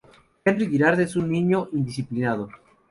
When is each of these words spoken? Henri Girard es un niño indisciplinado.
Henri 0.45 0.65
Girard 0.67 0.99
es 1.01 1.15
un 1.15 1.29
niño 1.31 1.69
indisciplinado. 1.73 2.49